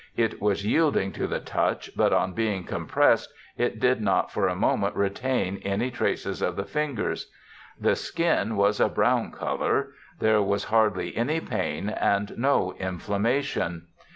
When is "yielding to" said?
0.65-1.27